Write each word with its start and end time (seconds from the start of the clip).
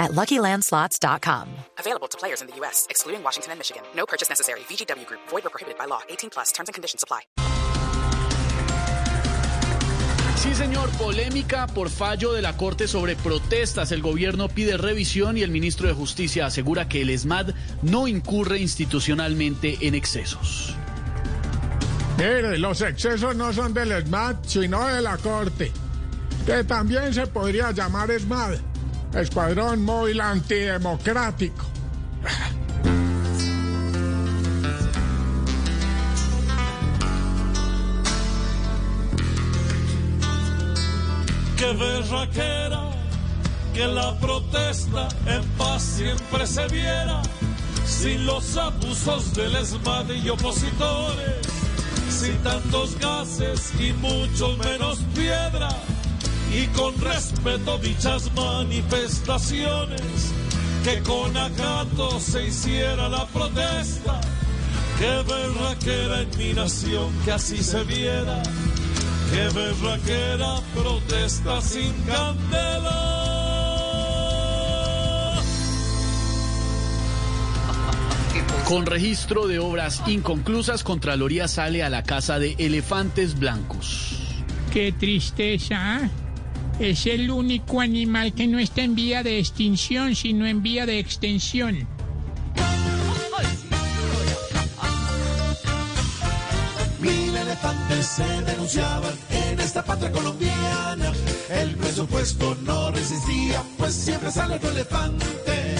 at 0.00 0.12
LuckyLandSlots.com. 0.12 1.48
Available 1.78 2.08
to 2.08 2.18
players 2.18 2.40
in 2.40 2.48
the 2.48 2.56
U.S., 2.56 2.86
excluding 2.90 3.22
Washington 3.22 3.52
and 3.52 3.60
Michigan. 3.60 3.82
No 3.94 4.06
purchase 4.06 4.28
necessary. 4.28 4.60
VGW 4.60 5.06
Group. 5.06 5.20
Void 5.28 5.46
or 5.46 5.50
prohibited 5.50 5.78
by 5.78 5.84
law. 5.84 6.00
18 6.08 6.30
plus. 6.30 6.50
Terms 6.52 6.68
and 6.68 6.74
conditions 6.74 7.04
apply. 7.04 7.20
Sí, 10.40 10.54
señor. 10.54 10.88
Polémica 10.92 11.66
por 11.66 11.90
fallo 11.90 12.32
de 12.32 12.40
la 12.40 12.56
Corte 12.56 12.88
sobre 12.88 13.14
protestas. 13.14 13.92
El 13.92 14.00
gobierno 14.00 14.48
pide 14.48 14.78
revisión 14.78 15.36
y 15.36 15.42
el 15.42 15.50
ministro 15.50 15.86
de 15.86 15.92
Justicia 15.92 16.46
asegura 16.46 16.88
que 16.88 17.02
el 17.02 17.10
ESMAD 17.10 17.50
no 17.82 18.08
incurre 18.08 18.58
institucionalmente 18.58 19.76
en 19.82 19.94
excesos. 19.94 20.74
Mire, 22.16 22.56
los 22.56 22.80
excesos 22.80 23.36
no 23.36 23.52
son 23.52 23.74
del 23.74 23.92
ESMAD, 23.92 24.36
sino 24.46 24.88
de 24.88 25.02
la 25.02 25.18
Corte, 25.18 25.72
que 26.46 26.64
también 26.64 27.12
se 27.12 27.26
podría 27.26 27.72
llamar 27.72 28.10
ESMAD, 28.10 28.54
Escuadrón 29.14 29.84
Móvil 29.84 30.20
Antidemocrático. 30.20 31.66
que 41.60 41.74
berraquera, 41.74 42.90
que 43.74 43.86
la 43.86 44.18
protesta 44.18 45.08
en 45.26 45.42
paz 45.58 45.82
siempre 45.82 46.46
se 46.46 46.66
viera, 46.68 47.20
sin 47.84 48.24
los 48.24 48.56
abusos 48.56 49.34
del 49.34 49.54
ESMAD 49.54 50.10
y 50.10 50.30
opositores, 50.30 51.46
sin 52.08 52.34
tantos 52.38 52.98
gases 52.98 53.72
y 53.78 53.92
mucho 53.92 54.56
menos 54.56 55.00
piedra, 55.14 55.68
y 56.52 56.66
con 56.68 56.98
respeto 57.00 57.78
dichas 57.78 58.30
manifestaciones, 58.34 60.32
que 60.84 61.00
con 61.02 61.36
acato 61.36 62.20
se 62.20 62.46
hiciera 62.46 63.08
la 63.08 63.26
protesta, 63.26 64.20
que 64.98 65.22
berraquera 65.22 66.22
en 66.22 66.38
mi 66.38 66.52
nación 66.52 67.12
que 67.24 67.32
así 67.32 67.62
se 67.62 67.82
viera 67.84 68.42
que 69.30 69.48
berraquera 69.48 70.60
protesta 70.74 71.60
sin 71.60 71.92
candela. 72.02 73.06
Con 78.66 78.86
registro 78.86 79.46
de 79.46 79.58
obras 79.58 80.02
inconclusas, 80.06 80.84
Contraloría 80.84 81.48
sale 81.48 81.82
a 81.82 81.90
la 81.90 82.02
casa 82.02 82.38
de 82.38 82.54
elefantes 82.58 83.38
blancos. 83.38 84.44
Qué 84.72 84.92
tristeza. 84.92 86.08
Es 86.80 87.04
el 87.04 87.30
único 87.30 87.82
animal 87.82 88.32
que 88.32 88.46
no 88.46 88.58
está 88.58 88.80
en 88.80 88.94
vía 88.94 89.22
de 89.22 89.38
extinción, 89.38 90.14
sino 90.14 90.46
en 90.46 90.62
vía 90.62 90.86
de 90.86 90.98
extensión. 90.98 91.86
Mil 96.98 97.36
elefantes 97.36 98.06
se 98.06 98.24
denunciaban 98.24 99.12
en 99.30 99.60
esta 99.60 99.84
patria 99.84 100.10
colombiana. 100.10 101.12
El 101.50 101.76
presupuesto 101.76 102.56
no 102.62 102.90
resistía, 102.90 103.62
pues 103.76 103.92
siempre 103.92 104.30
sale 104.30 104.54
otro 104.54 104.70
elefante. 104.70 105.79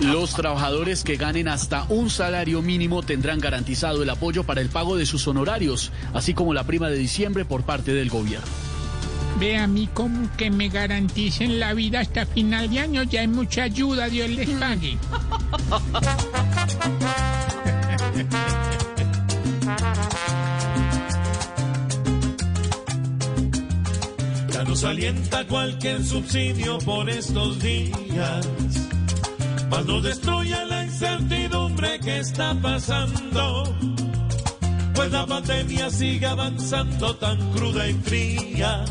Los 0.00 0.34
trabajadores 0.34 1.04
que 1.04 1.16
ganen 1.16 1.48
hasta 1.48 1.84
un 1.88 2.10
salario 2.10 2.62
mínimo 2.62 3.02
tendrán 3.02 3.40
garantizado 3.40 4.02
el 4.02 4.10
apoyo 4.10 4.44
para 4.44 4.60
el 4.60 4.68
pago 4.68 4.96
de 4.96 5.06
sus 5.06 5.26
honorarios, 5.28 5.92
así 6.14 6.34
como 6.34 6.54
la 6.54 6.64
prima 6.64 6.88
de 6.88 6.98
diciembre 6.98 7.44
por 7.44 7.62
parte 7.62 7.92
del 7.92 8.10
gobierno. 8.10 8.46
Ve 9.38 9.56
a 9.56 9.66
mí 9.66 9.88
como 9.92 10.28
que 10.36 10.50
me 10.50 10.68
garanticen 10.68 11.60
la 11.60 11.72
vida 11.72 12.00
hasta 12.00 12.26
final 12.26 12.68
de 12.68 12.80
año. 12.80 13.02
Ya 13.04 13.20
hay 13.20 13.28
mucha 13.28 13.62
ayuda, 13.64 14.08
Dios 14.08 14.28
les 14.28 14.50
pague. 14.50 14.98
Ya 24.60 24.66
nos 24.66 24.84
alienta 24.84 25.46
cualquier 25.46 26.04
subsidio 26.04 26.76
por 26.80 27.08
estos 27.08 27.58
días. 27.60 28.46
Mas 29.70 29.86
nos 29.86 30.02
destruye 30.02 30.66
la 30.66 30.84
incertidumbre 30.84 31.98
que 32.00 32.18
está 32.18 32.54
pasando. 32.60 33.74
Pues 34.94 35.10
la 35.12 35.24
pandemia 35.24 35.88
sigue 35.88 36.26
avanzando 36.26 37.16
tan 37.16 37.38
cruda 37.52 37.88
y 37.88 37.94
fría. 37.94 38.84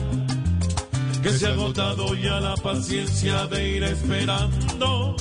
Que 1.21 1.29
se 1.29 1.45
ha 1.45 1.51
agotado 1.51 2.15
ya 2.15 2.39
la 2.39 2.55
paciencia 2.55 3.45
de 3.45 3.69
ir 3.69 3.83
esperando. 3.83 5.15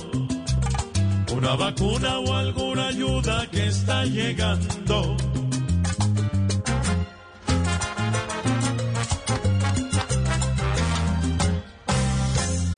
Una 1.30 1.56
vacuna 1.56 2.20
o 2.20 2.32
alguna 2.32 2.88
ayuda 2.88 3.46
que 3.50 3.66
está 3.66 4.06
llegando. 4.06 5.14